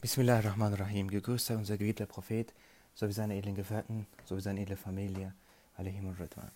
[0.00, 1.10] Bismillahirrahmanirrahim.
[1.10, 2.54] Gegrüßt sei unser geliebter Prophet,
[2.94, 5.34] sowie seine edlen Gefährten, sowie seine edle Familie.
[5.76, 6.50] Alaihim Ridwan.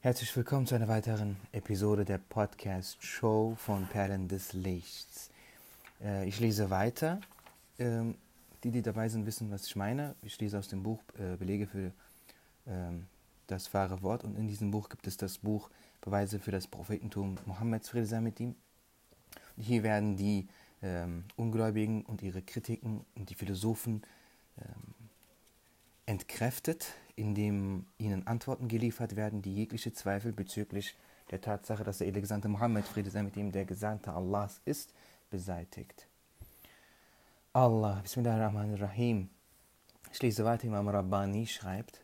[0.00, 5.30] Herzlich willkommen zu einer weiteren Episode der Podcast-Show von Perlen des Lichts.
[6.02, 7.20] Äh, ich lese weiter.
[7.78, 8.16] Ähm,
[8.64, 10.16] die, die dabei sind, wissen, was ich meine.
[10.22, 11.92] Ich lese aus dem Buch äh, Belege für
[12.66, 13.06] ähm,
[13.46, 15.70] das wahre Wort und in diesem Buch gibt es das Buch
[16.00, 18.56] Beweise für das Prophetentum Mohammeds, Friede sei mit ihm.
[19.56, 20.48] Und hier werden die
[20.82, 24.02] ähm, Ungläubigen und ihre Kritiken und die Philosophen
[24.58, 24.94] ähm,
[26.06, 30.96] entkräftet, indem ihnen Antworten geliefert werden, die jegliche Zweifel bezüglich
[31.30, 34.94] der Tatsache, dass der Elegante Mohammed, Friede sei mit ihm, der Gesandte Allahs ist,
[35.30, 36.06] beseitigt.
[37.52, 39.28] Allah, Bismillahirrahmanirrahim.
[40.12, 42.02] Ich lese weiter, Imam Rabbani schreibt,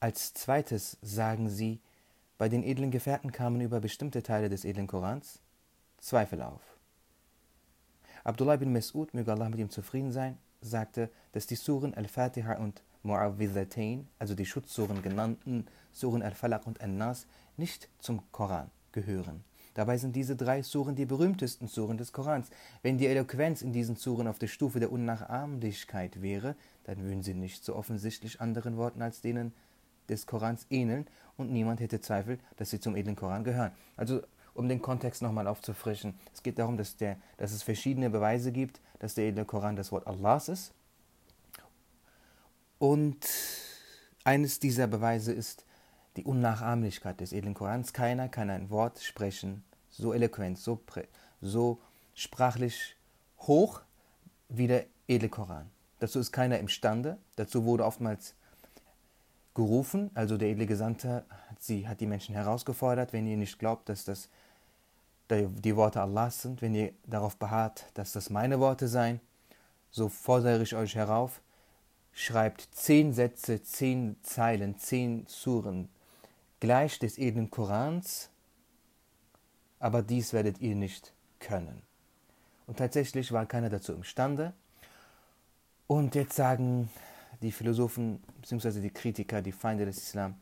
[0.00, 1.80] als zweites sagen sie,
[2.38, 5.40] bei den edlen Gefährten kamen über bestimmte Teile des edlen Korans
[5.98, 6.75] Zweifel auf.
[8.26, 12.82] Abdullah bin Mas'ud, möge Allah mit ihm zufrieden sein, sagte, dass die Suren Al-Fatiha und
[13.04, 19.44] Mu'awwidhatain, also die Schutzsuren genannten Suren Al-Falaq und Al-Nas, nicht zum Koran gehören.
[19.74, 22.50] Dabei sind diese drei Suren die berühmtesten Suren des Korans.
[22.82, 27.34] Wenn die Eloquenz in diesen Suren auf der Stufe der Unnachahmlichkeit wäre, dann würden sie
[27.34, 29.52] nicht so offensichtlich anderen Worten als denen
[30.08, 33.70] des Korans ähneln und niemand hätte Zweifel, dass sie zum edlen Koran gehören.
[33.96, 34.22] Also
[34.56, 36.14] um den Kontext nochmal aufzufrischen.
[36.32, 39.92] Es geht darum, dass, der, dass es verschiedene Beweise gibt, dass der edle Koran das
[39.92, 40.72] Wort Allahs ist.
[42.78, 43.26] Und
[44.24, 45.64] eines dieser Beweise ist
[46.16, 47.92] die Unnachahmlichkeit des edlen Korans.
[47.92, 50.80] Keiner kann ein Wort sprechen, so eloquent, so,
[51.40, 51.78] so
[52.14, 52.96] sprachlich
[53.40, 53.82] hoch
[54.48, 55.70] wie der edle Koran.
[55.98, 57.18] Dazu ist keiner imstande.
[57.36, 58.34] Dazu wurde oftmals
[59.54, 63.88] gerufen, also der edle Gesandte hat, sie, hat die Menschen herausgefordert, wenn ihr nicht glaubt,
[63.88, 64.28] dass das
[65.30, 69.20] die Worte Allahs sind, wenn ihr darauf beharrt, dass das meine Worte seien,
[69.90, 71.40] so fordere ich euch herauf,
[72.12, 75.88] schreibt zehn Sätze, zehn Zeilen, zehn Suren
[76.60, 78.30] gleich des edlen Korans,
[79.78, 81.82] aber dies werdet ihr nicht können.
[82.66, 84.52] Und tatsächlich war keiner dazu imstande.
[85.86, 86.90] Und jetzt sagen
[87.42, 88.80] die Philosophen bzw.
[88.80, 90.34] die Kritiker, die Feinde des Islam,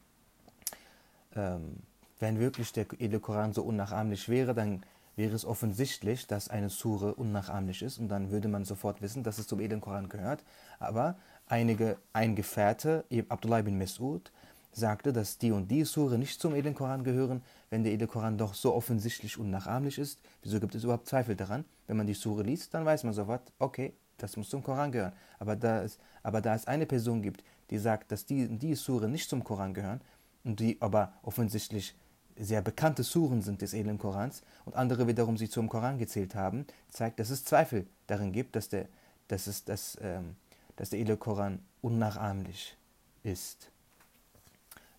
[1.34, 1.80] ähm,
[2.24, 4.82] wenn wirklich der edle Koran so unnachahmlich wäre, dann
[5.14, 9.36] wäre es offensichtlich, dass eine Sure unnachahmlich ist und dann würde man sofort wissen, dass
[9.36, 10.42] es zum edlen Koran gehört.
[10.78, 11.16] Aber
[11.48, 14.32] einige, ein Gefährte, Abdullah bin Mes'ud,
[14.72, 18.38] sagte, dass die und die Sure nicht zum edlen Koran gehören, wenn der edle Koran
[18.38, 20.18] doch so offensichtlich unnachahmlich ist.
[20.42, 21.66] Wieso gibt es überhaupt Zweifel daran?
[21.86, 25.12] Wenn man die Sure liest, dann weiß man sofort, okay, das muss zum Koran gehören.
[25.38, 29.10] Aber da es, aber da es eine Person gibt, die sagt, dass die, die Sure
[29.10, 30.00] nicht zum Koran gehören
[30.42, 31.94] und die aber offensichtlich
[32.36, 36.66] sehr bekannte Suren sind des edlen Korans und andere wiederum sie zum Koran gezählt haben,
[36.90, 38.88] zeigt, dass es Zweifel darin gibt, dass der,
[39.28, 40.36] dass es, dass, ähm,
[40.76, 42.76] dass der edle Koran unnachahmlich
[43.22, 43.70] ist.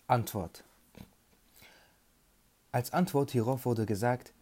[0.06, 0.64] Antwort.
[2.72, 4.32] Als Antwort hierauf wurde gesagt,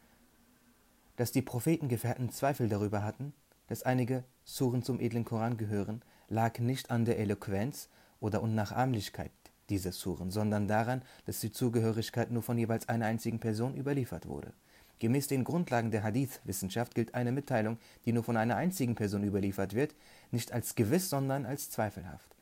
[1.17, 3.33] dass die Prophetengefährten Zweifel darüber hatten,
[3.69, 7.89] dass einige Suren zum edlen Koran gehören, lag nicht an der Eloquenz
[8.21, 9.31] oder Unnachahmlichkeit
[9.69, 14.53] diese Suren, sondern daran, dass die Zugehörigkeit nur von jeweils einer einzigen Person überliefert wurde.
[14.99, 19.75] Gemäß den Grundlagen der Hadith-Wissenschaft gilt eine Mitteilung, die nur von einer einzigen Person überliefert
[19.75, 19.95] wird,
[20.31, 22.35] nicht als gewiss, sondern als zweifelhaft.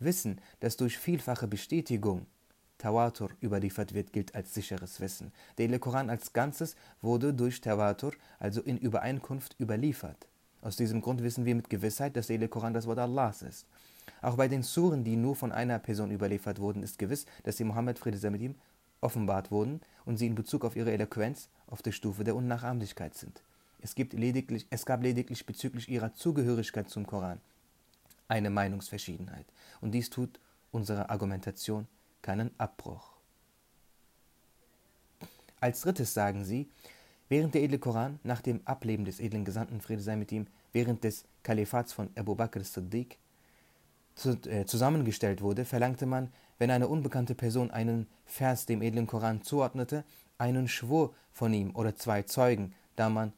[0.00, 2.26] Wissen, das durch vielfache Bestätigung
[2.78, 5.32] Tawatur überliefert wird, gilt als sicheres Wissen.
[5.58, 10.26] Der Koran als Ganzes wurde durch Tawatur, also in Übereinkunft, überliefert.
[10.62, 13.66] Aus diesem Grund wissen wir mit Gewissheit, dass der Koran das Wort Allahs ist.
[14.22, 17.64] Auch bei den Suren, die nur von einer Person überliefert wurden, ist gewiss, dass sie
[17.64, 18.56] Mohammed Friede sei mit ihm
[19.00, 23.42] offenbart wurden und sie in Bezug auf ihre Eloquenz auf der Stufe der Unnachahmlichkeit sind.
[23.80, 27.40] Es, gibt lediglich, es gab lediglich bezüglich ihrer Zugehörigkeit zum Koran
[28.28, 29.46] eine Meinungsverschiedenheit.
[29.80, 30.38] Und dies tut
[30.70, 31.86] unserer Argumentation
[32.22, 33.10] keinen Abbruch.
[35.60, 36.70] Als drittes sagen sie,
[37.28, 41.04] während der edle Koran nach dem Ableben des edlen Gesandten Friede sei mit ihm, während
[41.04, 43.16] des Kalifats von Abu Bakr as-Siddiq äh,
[44.66, 50.04] zusammengestellt wurde, verlangte man, wenn eine unbekannte Person einen Vers dem edlen Koran zuordnete,
[50.38, 53.32] einen Schwur von ihm oder zwei Zeugen, da man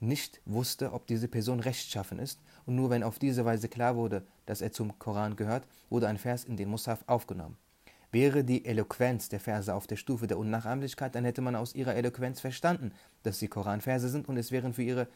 [0.00, 4.26] nicht wusste, ob diese Person rechtschaffen ist, und nur wenn auf diese Weise klar wurde,
[4.46, 7.56] dass er zum Koran gehört, wurde ein Vers in den Mushaf aufgenommen.
[8.10, 11.94] Wäre die Eloquenz der Verse auf der Stufe der Unnachahmlichkeit, dann hätte man aus ihrer
[11.94, 15.08] Eloquenz verstanden, dass sie Koranverse sind und es wären für ihre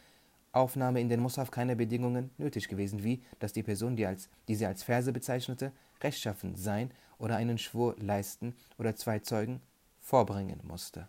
[0.51, 4.55] Aufnahme in den Mushaf keine Bedingungen nötig gewesen, wie dass die Person, die, als, die
[4.55, 9.61] sie als Verse bezeichnete, rechtschaffen sein oder einen Schwur leisten oder zwei Zeugen
[10.01, 11.07] vorbringen musste.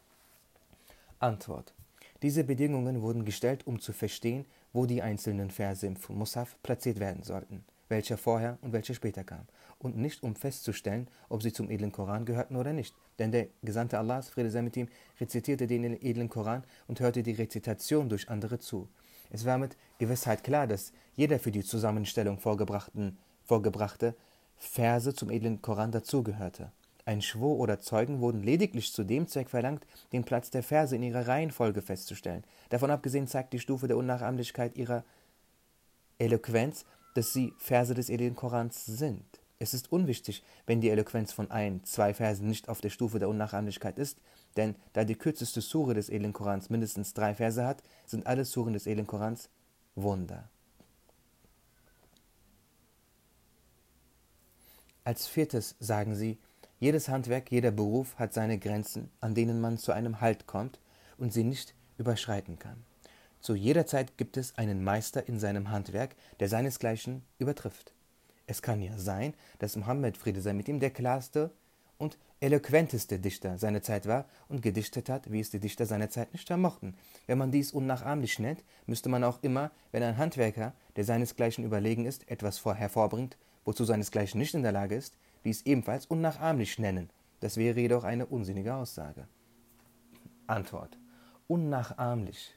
[1.19, 1.75] Antwort.
[2.23, 7.23] Diese Bedingungen wurden gestellt, um zu verstehen, wo die einzelnen Verse im Musaf platziert werden
[7.23, 9.47] sollten, welcher vorher und welcher später kam,
[9.79, 12.95] und nicht um festzustellen, ob sie zum edlen Koran gehörten oder nicht.
[13.19, 14.89] Denn der Gesandte Allahs, Friede sei mit ihm,
[15.19, 18.89] rezitierte den edlen Koran und hörte die Rezitation durch andere zu.
[19.31, 24.15] Es war mit Gewissheit klar, dass jeder für die Zusammenstellung vorgebrachte
[24.57, 26.73] Verse zum edlen Koran dazugehörte.
[27.07, 31.03] Ein Schwur oder Zeugen wurden lediglich zu dem Zweck verlangt, den Platz der Verse in
[31.03, 32.45] ihrer Reihenfolge festzustellen.
[32.69, 35.05] Davon abgesehen zeigt die Stufe der Unnachahmlichkeit ihrer
[36.19, 36.85] Eloquenz,
[37.15, 39.25] dass sie Verse des edlen Korans sind.
[39.59, 43.29] Es ist unwichtig, wenn die Eloquenz von ein, zwei Versen nicht auf der Stufe der
[43.29, 44.19] Unnachahmlichkeit ist,
[44.57, 48.73] denn da die kürzeste Sure des edlen Korans mindestens drei Verse hat, sind alle Suren
[48.73, 49.49] des edlen Korans
[49.95, 50.49] Wunder.
[55.05, 56.39] Als viertes sagen sie,
[56.79, 60.79] jedes Handwerk, jeder Beruf hat seine Grenzen, an denen man zu einem Halt kommt
[61.19, 62.85] und sie nicht überschreiten kann.
[63.41, 67.93] Zu jeder Zeit gibt es einen Meister in seinem Handwerk, der seinesgleichen übertrifft.
[68.47, 71.51] Es kann ja sein, dass Mohammed Friede sei mit ihm der klarste
[72.01, 76.33] und eloquenteste Dichter seiner Zeit war und gedichtet hat, wie es die Dichter seiner Zeit
[76.33, 76.97] nicht vermochten.
[77.27, 82.07] Wenn man dies unnachahmlich nennt, müsste man auch immer, wenn ein Handwerker, der seinesgleichen überlegen
[82.07, 83.37] ist, etwas vor hervorbringt,
[83.67, 85.15] wozu seinesgleichen nicht in der Lage ist,
[85.45, 87.11] dies ebenfalls unnachahmlich nennen.
[87.41, 89.29] Das wäre jedoch eine unsinnige Aussage.
[90.47, 90.99] Antwort.
[91.49, 92.55] Unnachahmlich.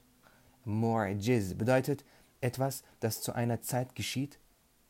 [0.65, 2.05] Mu'jiz bedeutet
[2.39, 4.39] etwas, das zu einer Zeit geschieht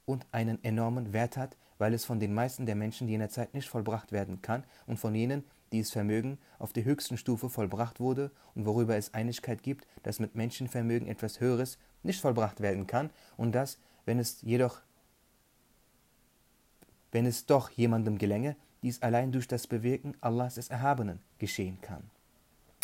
[0.06, 3.68] und einen enormen Wert hat, weil es von den meisten der Menschen jener Zeit nicht
[3.68, 8.32] vollbracht werden kann und von jenen, die es vermögen, auf der höchsten Stufe vollbracht wurde
[8.56, 13.54] und worüber es Einigkeit gibt, dass mit Menschenvermögen etwas Höheres nicht vollbracht werden kann und
[13.54, 14.82] dass, wenn es jedoch
[17.12, 22.10] wenn es doch jemandem gelänge, dies allein durch das Bewirken Allahs des Erhabenen geschehen kann.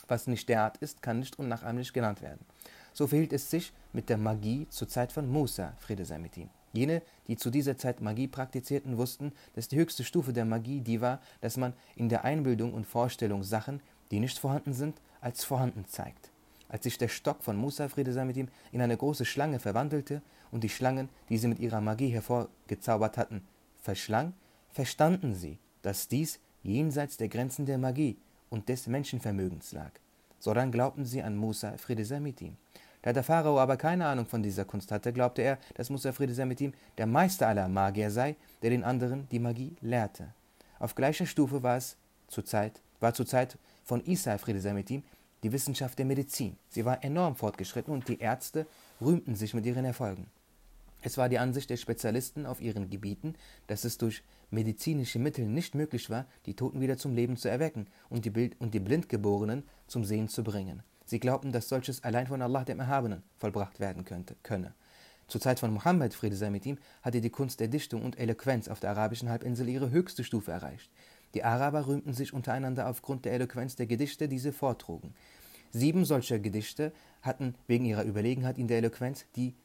[0.07, 2.45] Was nicht derart ist, kann nicht unnachahmlich genannt werden.
[2.93, 6.49] So verhielt es sich mit der Magie zur Zeit von Musa, Friede sei mit ihm.
[6.73, 11.01] Jene, die zu dieser Zeit Magie praktizierten, wussten, dass die höchste Stufe der Magie die
[11.01, 13.81] war, dass man in der Einbildung und Vorstellung Sachen,
[14.11, 16.31] die nicht vorhanden sind, als vorhanden zeigt.
[16.67, 20.21] Als sich der Stock von Musa, Friede sei mit ihm, in eine große Schlange verwandelte
[20.51, 23.41] und die Schlangen, die sie mit ihrer Magie hervorgezaubert hatten,
[23.81, 24.33] verschlang,
[24.71, 28.17] verstanden sie, dass dies jenseits der Grenzen der Magie
[28.49, 29.91] und des Menschenvermögens lag.
[30.39, 32.55] Sondern glaubten sie an Musa, Friede sei mit ihm.
[33.01, 36.33] Da der Pharao aber keine Ahnung von dieser Kunst hatte, glaubte er, dass Musa, Friede
[36.33, 40.33] sei mit ihm, der Meister aller Magier sei, der den anderen die Magie lehrte.
[40.79, 41.95] Auf gleicher Stufe war es
[42.27, 45.03] zur Zeit, war zur Zeit von Isa, Friede sei mit ihm,
[45.43, 46.57] die Wissenschaft der Medizin.
[46.69, 48.65] Sie war enorm fortgeschritten und die Ärzte
[48.99, 50.27] rühmten sich mit ihren Erfolgen.
[51.01, 53.35] Es war die Ansicht der Spezialisten auf ihren Gebieten,
[53.67, 57.87] dass es durch medizinische Mittel nicht möglich war, die Toten wieder zum Leben zu erwecken
[58.09, 60.83] und die, Bild und die Blindgeborenen zum Sehen zu bringen.
[61.09, 64.75] Sie glaubten, dass solches allein von Allah dem Erhabenen vollbracht werden könnte, könne.
[65.27, 68.67] Zur Zeit von Mohammed, Friede sei mit ihm, hatte die Kunst der Dichtung und Eloquenz
[68.67, 70.91] auf der arabischen Halbinsel ihre höchste Stufe erreicht.
[71.33, 75.15] Die Araber rühmten sich untereinander aufgrund der Eloquenz der Gedichte, die sie vortrugen.
[75.71, 76.91] Sieben solcher Gedichte
[77.23, 79.55] hatten wegen ihrer Überlegenheit in der Eloquenz die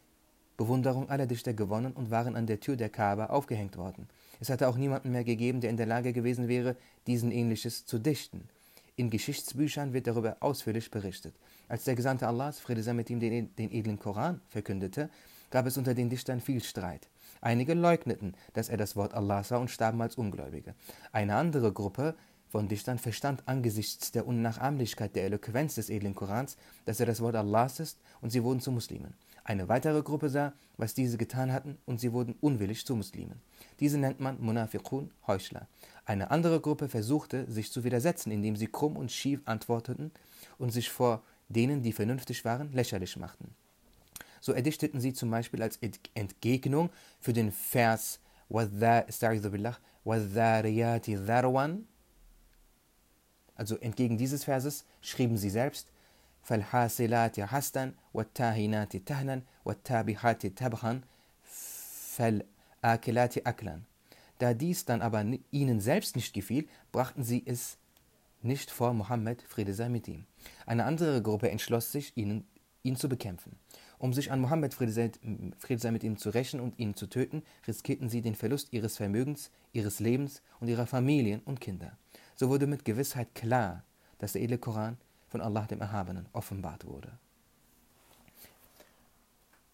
[0.56, 4.08] Bewunderung aller Dichter gewonnen und waren an der Tür der Kaaba aufgehängt worden.
[4.40, 6.74] Es hatte auch niemanden mehr gegeben, der in der Lage gewesen wäre,
[7.06, 8.48] diesen ähnliches zu dichten.
[8.96, 11.34] In Geschichtsbüchern wird darüber ausführlich berichtet.
[11.68, 15.10] Als der Gesandte Allahs, Friede sei mit ihm, den, den edlen Koran verkündete,
[15.50, 17.08] gab es unter den Dichtern viel Streit.
[17.40, 20.74] Einige leugneten, dass er das Wort Allah sah und starben als Ungläubige.
[21.10, 22.14] Eine andere Gruppe
[22.48, 27.34] von Dichtern verstand angesichts der Unnachahmlichkeit der Eloquenz des edlen Korans, dass er das Wort
[27.34, 29.14] Allahs ist, und sie wurden zu Muslimen.
[29.42, 33.42] Eine weitere Gruppe sah, was diese getan hatten, und sie wurden unwillig zu Muslimen.
[33.80, 35.66] Diese nennt man Munafiqun, Heuchler.
[36.05, 40.11] Eine andere Gruppe versuchte, sich zu widersetzen, indem sie krumm und schief antworteten
[40.57, 43.53] und sich vor denen, die vernünftig waren, lächerlich machten.
[44.41, 45.79] So erdichteten sie zum Beispiel als
[46.13, 46.89] Entgegnung
[47.19, 48.19] für den Vers
[53.55, 55.91] also entgegen dieses Verses schrieben sie selbst
[56.43, 61.01] فالحاصلات حسدا والتاهنات تهنا والتابحات تبخا
[62.15, 63.79] فالآكلات أكلا.
[64.38, 67.78] da dies dann aber ihnen selbst nicht gefiel, brachten sie es
[68.42, 70.26] nicht vor Mohammed, Friede sei mit ihm.
[70.66, 72.46] Eine andere Gruppe entschloss sich, ihnen,
[72.82, 73.56] ihn zu bekämpfen.
[73.98, 75.12] Um sich an Mohammed, Friede sei,
[75.58, 78.96] Friede sei mit ihm zu rächen und ihn zu töten, riskierten sie den Verlust ihres
[78.96, 81.96] Vermögens, ihres Lebens und ihrer Familien und Kinder.
[82.36, 83.84] So wurde mit Gewissheit klar,
[84.18, 84.98] dass der edle Koran
[85.28, 87.18] von Allah dem Erhabenen offenbart wurde.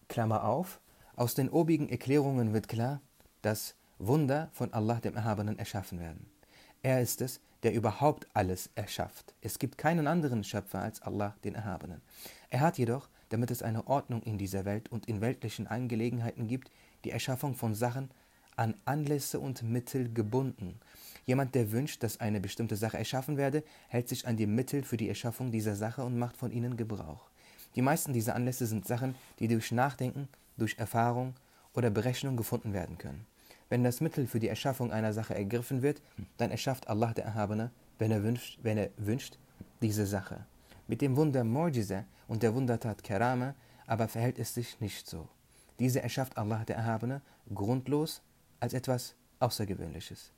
[0.07, 0.79] Klammer auf,
[1.15, 3.01] aus den obigen Erklärungen wird klar,
[3.41, 3.75] dass
[4.07, 6.25] Wunder von Allah dem Erhabenen erschaffen werden.
[6.81, 9.35] Er ist es, der überhaupt alles erschafft.
[9.41, 12.01] Es gibt keinen anderen Schöpfer als Allah, den Erhabenen.
[12.49, 16.71] Er hat jedoch, damit es eine Ordnung in dieser Welt und in weltlichen Angelegenheiten gibt,
[17.05, 18.09] die Erschaffung von Sachen
[18.55, 20.79] an Anlässe und Mittel gebunden.
[21.25, 24.97] Jemand, der wünscht, dass eine bestimmte Sache erschaffen werde, hält sich an die Mittel für
[24.97, 27.29] die Erschaffung dieser Sache und macht von ihnen Gebrauch.
[27.75, 30.27] Die meisten dieser Anlässe sind Sachen, die durch Nachdenken,
[30.57, 31.35] durch Erfahrung
[31.73, 33.25] oder Berechnung gefunden werden können.
[33.71, 36.01] Wenn das Mittel für die Erschaffung einer Sache ergriffen wird,
[36.35, 39.39] dann erschafft Allah der Erhabene, wenn er wünscht, wenn er wünscht
[39.81, 40.45] diese Sache.
[40.87, 43.55] Mit dem Wunder Mu'jiza und der Wundertat Kerame
[43.87, 45.29] aber verhält es sich nicht so.
[45.79, 47.21] Diese erschafft Allah der Erhabene
[47.55, 48.21] grundlos
[48.59, 50.33] als etwas Außergewöhnliches.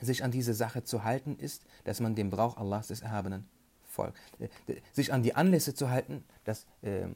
[0.00, 3.48] Sich an diese Sache zu halten ist, dass man dem Brauch Allahs des Erhabenen
[3.84, 4.16] folgt.
[4.92, 7.08] Sich an die Anlässe zu halten, dass äh,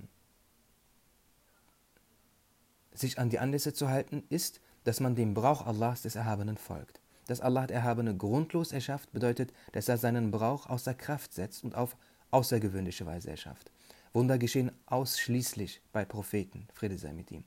[2.93, 7.01] sich an die Anlässe zu halten, ist, dass man dem Brauch Allahs des Erhabenen folgt.
[7.27, 11.75] Dass Allah der Erhabene grundlos erschafft, bedeutet, dass er seinen Brauch außer Kraft setzt und
[11.75, 11.97] auf
[12.31, 13.71] außergewöhnliche Weise erschafft.
[14.13, 17.45] Wunder geschehen ausschließlich bei Propheten, Friede sei mit ihm.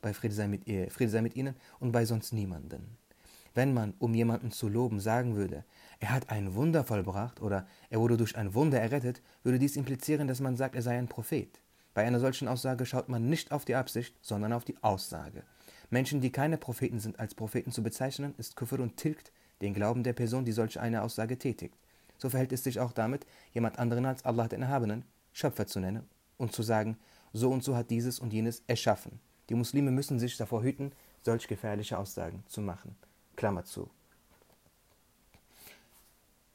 [0.00, 2.96] Bei Friede sei mit, ihr, Friede sei mit ihnen und bei sonst niemanden.
[3.54, 5.64] Wenn man, um jemanden zu loben, sagen würde,
[5.98, 10.28] er hat ein Wunder vollbracht oder er wurde durch ein Wunder errettet, würde dies implizieren,
[10.28, 11.60] dass man sagt, er sei ein Prophet.
[11.92, 15.42] Bei einer solchen Aussage schaut man nicht auf die Absicht, sondern auf die Aussage.
[15.90, 20.04] Menschen, die keine Propheten sind, als Propheten zu bezeichnen, ist Kufr und tilgt den Glauben
[20.04, 21.74] der Person, die solch eine Aussage tätigt.
[22.16, 26.08] So verhält es sich auch damit, jemand anderen als Allah den Erhabenen Schöpfer zu nennen
[26.38, 26.96] und zu sagen,
[27.32, 29.20] so und so hat dieses und jenes erschaffen.
[29.48, 30.92] Die Muslime müssen sich davor hüten,
[31.22, 32.96] solch gefährliche Aussagen zu machen.
[33.36, 33.90] Klammer zu.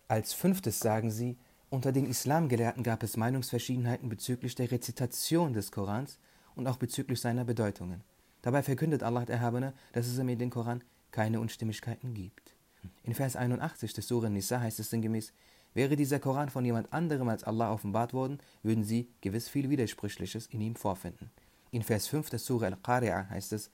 [0.07, 1.37] Als fünftes sagen sie,
[1.69, 6.19] unter den Islamgelehrten gab es Meinungsverschiedenheiten bezüglich der Rezitation des Korans
[6.55, 8.03] und auch bezüglich seiner Bedeutungen.
[8.45, 12.55] Dabei verkündet Allah der Erhabene, dass es im Koran keine Unstimmigkeiten gibt.
[13.01, 15.33] In Vers 81 des Surah Nisa heißt es sinngemäß,
[15.73, 20.45] wäre dieser Koran von jemand anderem als Allah offenbart worden, würden sie gewiss viel Widersprüchliches
[20.45, 21.31] in ihm vorfinden.
[21.71, 23.71] In Vers 5 des Surah Al-Qari'ah heißt es,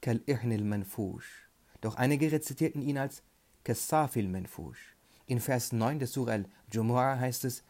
[0.00, 1.48] Kal ihnil manfush.
[1.80, 3.24] Doch einige rezitierten ihn als
[3.64, 4.94] Kassafil manfush.
[5.26, 7.64] In Vers 9 des Surah Al-Jumu'ah heißt es,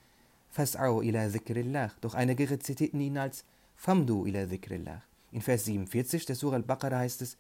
[0.55, 1.93] Fas'au ila dhikrillah.
[2.03, 5.03] Doch einige rezitierten ihn als Famdu ila dhikrillah.
[5.37, 7.37] In Vers 47 der Surah Al-Baqarah heißt es,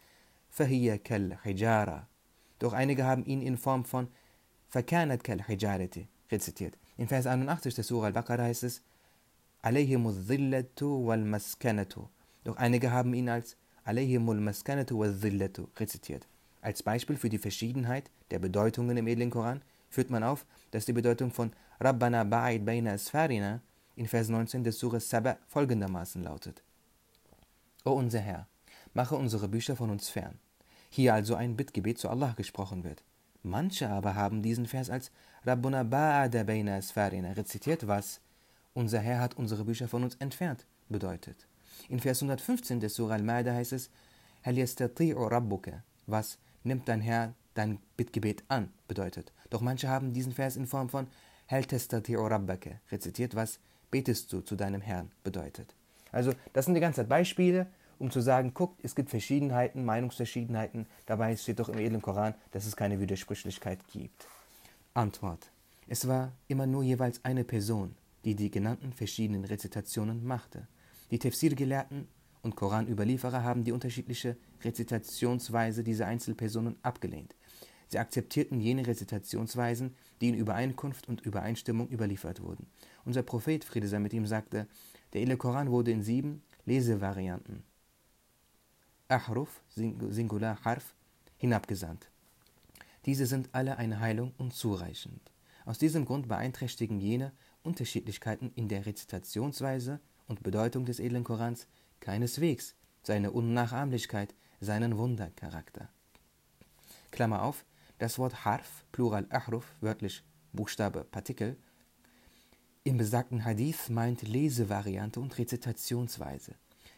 [1.02, 2.06] kal hijara.
[2.58, 4.08] Doch einige haben ihn in Form von
[4.70, 6.76] kal hijarati rezitiert.
[6.98, 8.82] In Vers 81 der Surah Al-Baqarah heißt es,
[9.64, 12.08] dhillatu wal maskanatu.
[12.44, 16.26] Doch einige haben ihn als maskanatu wal dhillatu rezitiert.
[16.60, 20.92] Als Beispiel für die Verschiedenheit der Bedeutungen im edlen Koran führt man auf, dass die
[20.92, 21.50] Bedeutung von
[21.80, 23.62] Rabbana ba'id bayna asfarina
[23.94, 26.62] in Vers 19 des Surah Saba folgendermaßen lautet.
[27.87, 28.49] O unser Herr,
[28.95, 30.40] mache unsere Bücher von uns fern.
[30.90, 33.05] Hier also ein Bittgebet zu Allah gesprochen wird.
[33.45, 35.12] Manche aber haben diesen Vers als
[35.45, 38.21] Rabbuna ba'ada bayna asfarina rezitiert, was
[38.75, 41.47] unser Herr hat unsere Bücher von uns entfernt bedeutet.
[41.88, 43.88] In Vers 115 des Surah Al-Ma'idah heißt es,
[44.45, 49.33] Hal yastati'u rabbuka, was nimmt dein Herr dein Bittgebet an bedeutet.
[49.49, 51.07] Doch manche haben diesen Vers in Form von
[51.47, 53.61] Hal tastati'u rabbaka rezitiert, was
[53.93, 55.75] betest du zu deinem Herrn bedeutet.
[56.16, 57.66] Also das sind die ganze Zeit Beispiele,
[57.99, 60.87] um zu sagen, guckt, es gibt Verschiedenheiten, Meinungsverschiedenheiten.
[61.04, 64.26] Dabei steht doch im edlen Koran, dass es keine Widersprüchlichkeit gibt.
[64.94, 65.50] Antwort.
[65.88, 67.94] Es war immer nur jeweils eine Person,
[68.25, 70.66] die die genannten verschiedenen Rezitationen machte.
[71.11, 72.08] Die Tefsir-Gelehrten
[72.40, 77.37] und Koranüberlieferer haben die unterschiedliche Rezitationsweise dieser Einzelpersonen abgelehnt.
[77.88, 82.66] Sie akzeptierten jene Rezitationsweisen, die in Übereinkunft und Übereinstimmung überliefert wurden.
[83.04, 84.66] Unser Prophet, Friede sei mit ihm, sagte,
[85.16, 87.64] der edle Koran wurde in sieben Lesevarianten
[89.08, 90.94] Ahruf, Singular Harf,
[91.38, 92.11] hinabgesandt.
[93.06, 95.23] Diese sind alle eine Heilung und zureichend.
[95.64, 97.32] Aus diesem Grund beeinträchtigen jene
[97.62, 101.66] Unterschiedlichkeiten in der Rezitationsweise und Bedeutung des edlen Korans
[102.00, 105.88] keineswegs seine Unnachahmlichkeit, seinen Wundercharakter.
[107.11, 107.64] Klammer auf,
[107.96, 111.56] das Wort Harf, Plural Ahruf, wörtlich Buchstabe, Partikel,
[112.87, 116.55] im besagten Hadith meint Lesevariante und Rezitationsweise.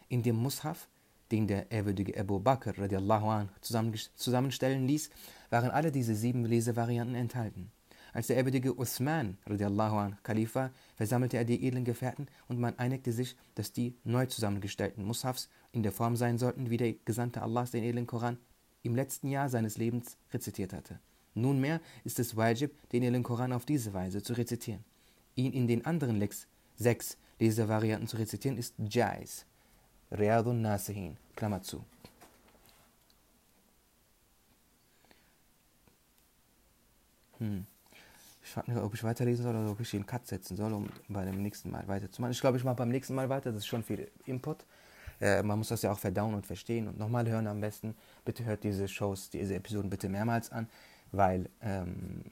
[0.07, 0.87] In dem Mushaf,
[1.31, 3.49] den der ehrwürdige Abu Bakr an,
[4.15, 5.09] zusammenstellen ließ,
[5.49, 7.71] waren alle diese sieben Lesevarianten enthalten.
[8.13, 13.11] Als der ehrwürdige Uthman an, Kalif war, versammelte er die edlen Gefährten und man einigte
[13.11, 17.71] sich, dass die neu zusammengestellten Mushafs in der Form sein sollten, wie der Gesandte Allahs
[17.71, 18.37] den edlen Koran
[18.83, 20.99] im letzten Jahr seines Lebens rezitiert hatte.
[21.33, 24.83] Nunmehr ist es wajib, den edlen Koran auf diese Weise zu rezitieren.
[25.39, 29.45] Ihn in den anderen Lex sechs Lesevarianten zu rezitieren, ist Jais.
[30.11, 31.85] Riyadun Nasihin, Klammer zu.
[37.37, 37.65] Hm.
[38.43, 40.89] Ich frage mich, ob ich weiterlesen soll oder ob ich den Cut setzen soll, um
[41.07, 42.33] bei dem nächsten Mal weiterzumachen.
[42.33, 43.51] Ich glaube, ich mache beim nächsten Mal weiter.
[43.51, 44.65] Das ist schon viel Input.
[45.21, 47.95] Äh, man muss das ja auch verdauen und verstehen und nochmal hören am besten.
[48.25, 50.67] Bitte hört diese Shows, diese Episoden bitte mehrmals an,
[51.11, 52.23] weil ähm,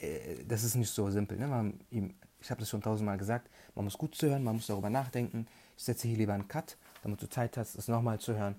[0.00, 1.38] äh, das ist nicht so simpel.
[1.38, 1.46] Ne?
[1.46, 1.80] Man,
[2.40, 3.48] ich habe das schon tausendmal gesagt.
[3.74, 5.46] Man muss gut zuhören, man muss darüber nachdenken.
[5.76, 8.56] Ich setze hier lieber einen Cut, damit du Zeit hast, es nochmal zu hören.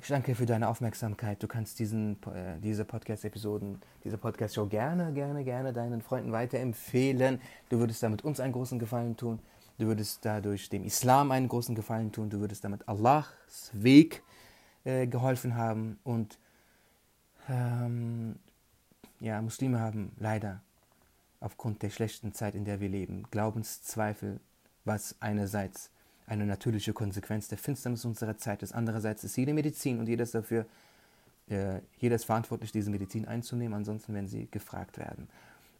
[0.00, 1.40] Ich danke für deine Aufmerksamkeit.
[1.42, 7.40] Du kannst diesen, äh, diese Podcast-Episoden, diese Podcast-Show gerne, gerne, gerne deinen Freunden weiterempfehlen.
[7.68, 9.38] Du würdest damit uns einen großen Gefallen tun.
[9.78, 12.30] Du würdest dadurch dem Islam einen großen Gefallen tun.
[12.30, 14.22] Du würdest damit Allahs Weg
[14.84, 15.98] äh, geholfen haben.
[16.02, 16.38] Und
[17.48, 18.36] ähm,
[19.20, 20.62] ja, Muslime haben leider
[21.42, 24.40] aufgrund der schlechten Zeit, in der wir leben, Glaubenszweifel,
[24.84, 25.90] was einerseits
[26.26, 28.72] eine natürliche Konsequenz der Finsternis unserer Zeit ist.
[28.72, 30.66] Andererseits ist jede Medizin und jeder ist dafür,
[31.48, 35.28] äh, jeder ist verantwortlich, diese Medizin einzunehmen, ansonsten werden sie gefragt werden.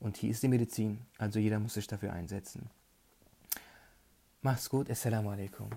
[0.00, 2.68] Und hier ist die Medizin, also jeder muss sich dafür einsetzen.
[4.42, 5.70] Mach's gut, Assalamu alaikum.